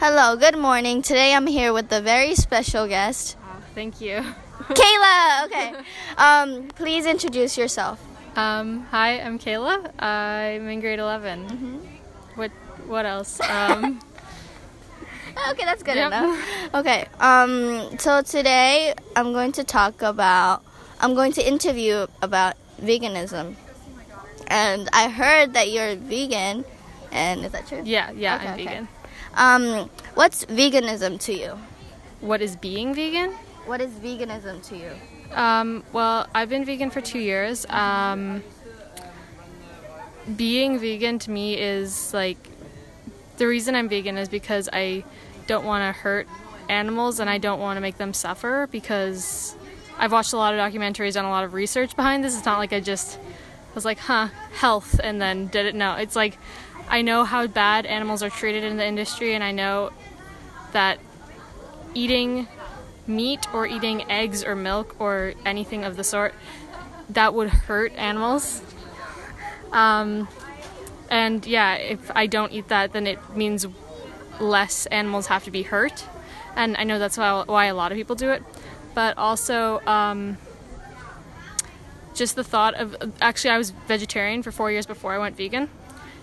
[0.00, 1.02] Hello, good morning.
[1.02, 4.20] Today I'm here with a very special guest, Oh, thank you.
[4.70, 5.44] Kayla.
[5.46, 5.74] Okay.
[6.16, 8.00] Um, please introduce yourself.
[8.36, 9.90] Um, hi, I'm Kayla.
[10.02, 11.46] I'm in grade 11.
[11.48, 11.76] Mm-hmm.
[12.36, 12.50] What
[12.86, 13.40] What else?
[13.40, 14.00] Um,
[15.50, 16.06] Okay, that's good Yep.
[16.08, 16.74] enough.
[16.74, 17.06] Okay.
[17.20, 20.62] Um, so today I'm going to talk about.
[21.00, 23.54] I'm going to interview about veganism,
[24.48, 26.64] and I heard that you're vegan.
[27.12, 27.80] And is that true?
[27.84, 28.64] yeah, yeah, Okay, I'm okay.
[28.66, 28.88] vegan.
[29.34, 31.58] Um, what's veganism to you?
[32.20, 33.32] What is being vegan?
[33.66, 34.90] What is veganism to you?
[35.32, 37.66] Um, well, I've been vegan for two years.
[37.66, 38.42] Um,
[40.36, 42.38] being vegan to me is like
[43.38, 45.04] the reason I'm vegan is because I
[45.46, 46.28] don't want to hurt
[46.68, 49.56] animals and I don't want to make them suffer because
[49.98, 52.34] I've watched a lot of documentaries, and a lot of research behind this.
[52.34, 53.18] It's not like I just
[53.74, 55.74] was like, huh, health, and then did it.
[55.74, 56.38] No, it's like
[56.90, 59.92] I know how bad animals are treated in the industry, and I know
[60.72, 60.98] that
[61.94, 62.48] eating
[63.06, 66.34] meat or eating eggs or milk or anything of the sort
[67.10, 68.60] that would hurt animals.
[69.72, 70.26] Um,
[71.08, 73.66] and yeah, if I don't eat that, then it means
[74.40, 76.04] less animals have to be hurt.
[76.56, 78.42] And I know that's why, why a lot of people do it.
[78.94, 80.38] But also, um,
[82.14, 85.68] just the thought of actually, I was vegetarian for four years before I went vegan.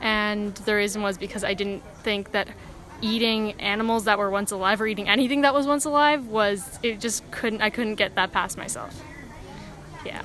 [0.00, 2.48] And the reason was because I didn't think that
[3.00, 7.00] eating animals that were once alive or eating anything that was once alive was, it
[7.00, 9.00] just couldn't, I couldn't get that past myself.
[10.04, 10.22] Yeah.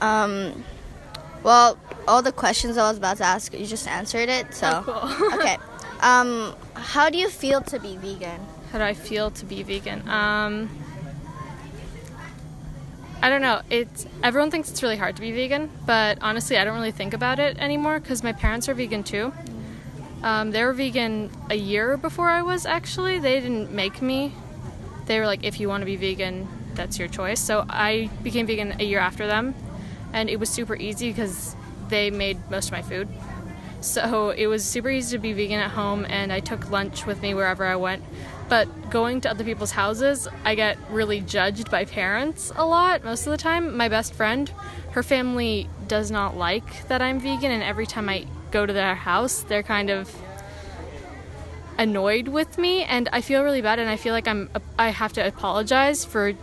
[0.00, 0.64] Um,
[1.42, 4.54] well, all the questions I was about to ask, you just answered it.
[4.54, 5.32] So, Cool.
[5.38, 5.56] okay.
[6.00, 8.40] Um, how do you feel to be vegan?
[8.72, 10.08] How do I feel to be vegan?
[10.08, 10.68] Um,
[13.22, 13.62] I don't know.
[13.70, 17.14] It's everyone thinks it's really hard to be vegan, but honestly, I don't really think
[17.14, 19.32] about it anymore because my parents are vegan too.
[20.24, 23.20] Um, they were vegan a year before I was actually.
[23.20, 24.34] They didn't make me.
[25.06, 27.38] They were like, if you want to be vegan, that's your choice.
[27.38, 29.54] So I became vegan a year after them,
[30.12, 31.54] and it was super easy because
[31.90, 33.08] they made most of my food.
[33.82, 37.22] So it was super easy to be vegan at home, and I took lunch with
[37.22, 38.02] me wherever I went.
[38.52, 43.26] But going to other people's houses, I get really judged by parents a lot most
[43.26, 43.78] of the time.
[43.78, 44.52] My best friend,
[44.90, 48.94] her family does not like that I'm vegan, and every time I go to their
[48.94, 50.14] house, they're kind of
[51.78, 55.14] annoyed with me, and I feel really bad, and I feel like I'm I have
[55.14, 56.34] to apologize for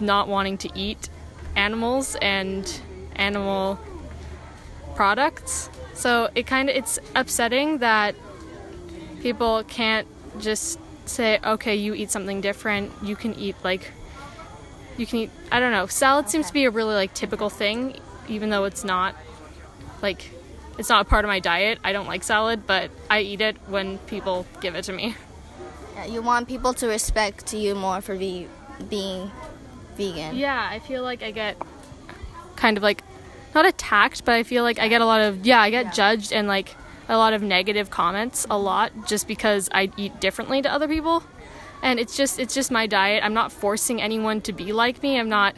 [0.00, 1.08] not wanting to eat
[1.56, 2.70] animals and
[3.16, 3.80] animal
[4.94, 5.70] products.
[5.94, 8.14] So it kind of it's upsetting that
[9.22, 10.06] people can't
[10.38, 10.78] just
[11.08, 12.92] say, okay, you eat something different.
[13.02, 13.90] You can eat like
[14.96, 15.30] you can eat.
[15.50, 15.86] I don't know.
[15.86, 17.98] Salad seems to be a really like typical thing,
[18.28, 19.14] even though it's not
[20.02, 20.30] like
[20.78, 21.78] it's not a part of my diet.
[21.84, 25.14] I don't like salad, but I eat it when people give it to me.
[25.94, 28.48] Yeah, You want people to respect you more for be,
[28.88, 29.30] being
[29.96, 30.36] vegan.
[30.36, 31.56] Yeah, I feel like I get
[32.56, 33.02] kind of like
[33.54, 35.90] not attacked, but I feel like I get a lot of yeah, I get Yeah.
[35.92, 36.74] judged and like
[37.08, 41.22] a lot of negative comments a lot just because I eat differently to other people.
[41.82, 43.22] And it's just it's just my diet.
[43.22, 45.18] I'm not forcing anyone to be like me.
[45.18, 45.54] I'm not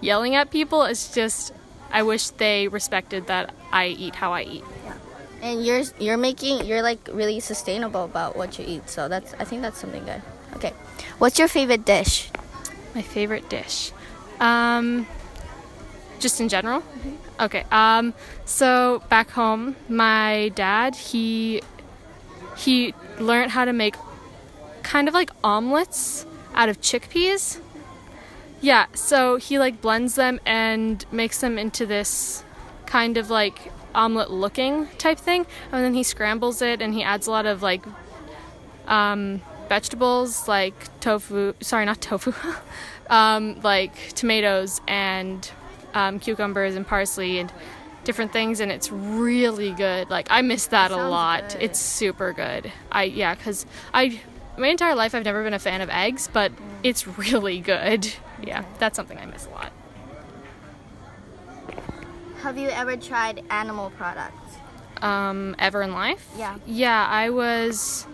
[0.00, 0.82] yelling at people.
[0.82, 1.52] It's just
[1.90, 4.64] I wish they respected that I eat how I eat.
[4.84, 4.94] Yeah.
[5.42, 8.90] And you're you're making you're like really sustainable about what you eat.
[8.90, 10.20] So that's I think that's something good.
[10.56, 10.74] Okay.
[11.18, 12.30] What's your favorite dish?
[12.94, 13.92] My favorite dish.
[14.40, 15.06] Um,
[16.22, 16.82] just in general?
[17.38, 17.64] Okay.
[17.70, 21.60] Um, so back home, my dad, he
[22.56, 23.96] he learned how to make
[24.82, 26.24] kind of like omelets
[26.54, 27.60] out of chickpeas.
[28.60, 32.44] Yeah, so he like blends them and makes them into this
[32.86, 35.46] kind of like omelet looking type thing.
[35.72, 37.84] And then he scrambles it and he adds a lot of like
[38.86, 42.32] um, vegetables like tofu, sorry, not tofu,
[43.10, 45.50] um, like tomatoes and
[45.94, 47.52] um, cucumbers and parsley and
[48.04, 50.10] different things, and it's really good.
[50.10, 51.50] Like I miss that, a lot.
[51.50, 51.62] good.
[51.62, 52.72] It's super good.
[52.90, 54.20] I yeah, cause I
[54.58, 56.52] my entire life I've never been a fan of eggs, but
[56.82, 58.12] it's really good.
[58.42, 59.72] Yeah, that's something I miss a lot.
[62.42, 64.56] Have you ever tried animal products?
[65.00, 66.28] Um, ever in life?
[66.36, 66.58] Yeah.
[66.66, 68.06] Yeah, I was.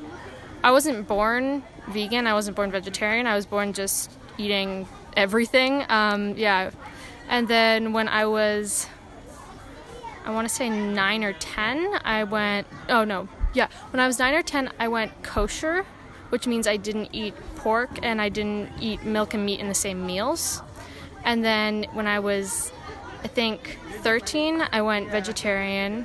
[0.63, 2.27] I wasn't born vegan.
[2.27, 3.27] I wasn't born vegetarian.
[3.27, 4.87] I was born just eating
[5.17, 5.85] everything.
[5.89, 6.71] Um, yeah,
[7.29, 8.87] and then when I was,
[10.25, 12.67] I want to say nine or ten, I went.
[12.89, 13.69] Oh no, yeah.
[13.91, 15.85] When I was nine or ten, I went kosher,
[16.31, 19.75] which means I didn't eat pork and I didn't eat milk and meat in the
[19.75, 20.63] same meals.
[21.25, 22.73] And then when I was,
[23.25, 26.05] I think, 13, I went vegetarian,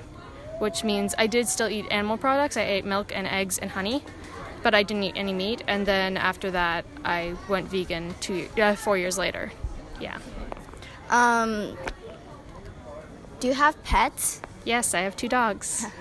[0.60, 2.58] which means I did still eat animal products.
[2.58, 4.04] I ate milk and eggs and honey.
[4.64, 5.62] but I didn't eat any meat.
[5.68, 9.52] And then after that, I went vegan two, uh, four years later.
[10.00, 10.18] Yeah.
[11.14, 11.78] Um,
[13.40, 14.42] do you have pets?
[14.66, 15.86] Yes, I have two dogs.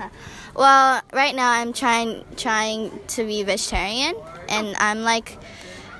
[0.54, 4.14] Well, right now I'm trying trying to be vegetarian,
[4.50, 5.38] and I'm like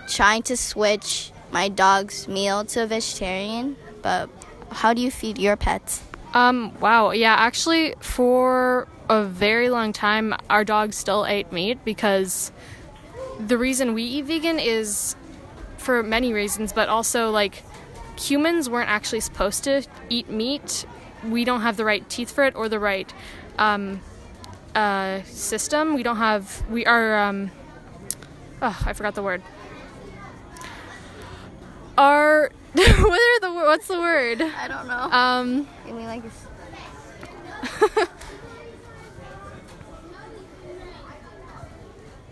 [0.09, 3.77] trying to switch my dog's meal to vegetarian.
[4.03, 4.29] But
[4.71, 6.03] how do you feed your pets?
[6.35, 12.53] Um, wow, yeah, actually, for a very long time, our dog still ate meat because
[13.39, 15.17] the reason we eat vegan is
[15.79, 17.63] for many reasons, but also like
[18.19, 20.87] humans weren't actually supposed to eat meat.
[21.25, 23.13] We don't have the right teeth for it or the right
[23.59, 24.01] um,
[24.75, 25.95] uh, system.
[25.95, 27.51] We don't have, we are, um,
[28.61, 29.43] oh, I forgot the word.
[31.99, 34.43] Our, what are the, what's the word?
[34.43, 34.95] I don't know.
[34.95, 36.23] Um, I mean, like.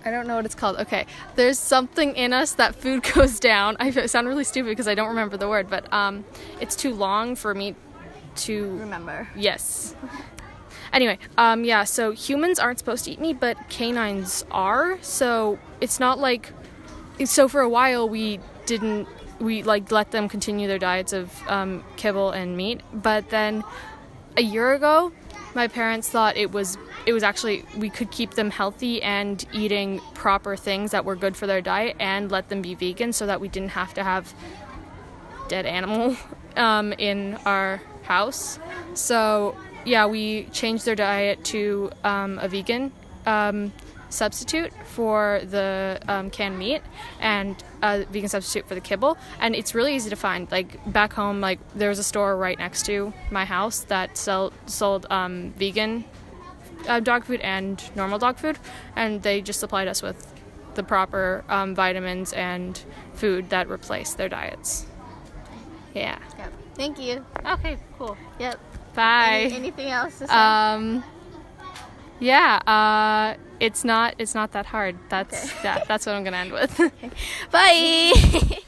[0.05, 0.77] I don't know what it's called.
[0.79, 3.77] Okay, there's something in us that food goes down.
[3.81, 6.25] I sound really stupid because I don't remember the word, but um,
[6.61, 7.75] it's too long for me
[8.37, 9.29] to Remember.
[9.37, 9.95] Yes.
[10.93, 11.85] Anyway, um, yeah.
[11.85, 14.99] So humans aren't supposed to eat meat, but canines are.
[15.03, 16.53] So it's not like.
[17.25, 19.09] So for a while we didn't.
[19.39, 23.65] We like let them continue their diets of um, kibble and meat, but then
[24.37, 25.13] a year ago,
[25.55, 30.01] my parents thought it was it was actually we could keep them healthy and eating
[30.15, 33.41] proper things that were good for their diet and let them be vegan so that
[33.41, 34.33] we didn't have to have
[35.49, 36.17] dead animal
[36.57, 38.59] um, in our house.
[38.95, 42.93] So yeah, we changed their diet to um, a vegan
[43.27, 43.73] um,
[44.11, 46.83] substitute for the um, canned meat
[47.21, 49.17] and a vegan substitute for the kibble.
[49.41, 50.51] And it's really easy to find.
[50.51, 54.53] Like back home, like there was a store right next to my house that sell,
[54.67, 56.05] sold um, vegan
[56.89, 58.59] uh, dog food and normal dog food,
[58.97, 60.27] and they just supplied us with
[60.75, 62.85] the proper um, vitamins and
[63.15, 64.87] food that replace their diets.
[65.95, 66.19] Yeah.
[66.39, 66.53] Yep.
[66.75, 67.25] Thank you.
[67.45, 68.17] Okay, cool.
[68.39, 68.59] Yep.
[68.95, 69.43] Bye.
[69.45, 70.33] Any- anything else to say?
[70.33, 71.05] Um,
[72.21, 74.97] yeah, uh, it's not it's not that hard.
[75.09, 75.63] That's Okay.
[75.63, 76.77] that, that's what I'm gonna end with.
[77.53, 78.13] Bye.